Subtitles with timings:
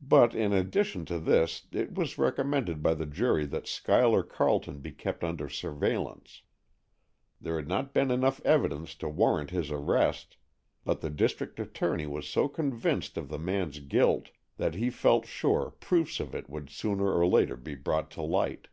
[0.00, 4.92] But in addition to this it was recommended by the jury that Schuyler Carleton be
[4.92, 6.42] kept under surveillance.
[7.40, 10.36] There had not been enough evidence to warrant his arrest,
[10.84, 15.72] but the district attorney was so convinced of the man's guilt that he felt sure
[15.80, 18.68] proofs of it would sooner or later be brought to light.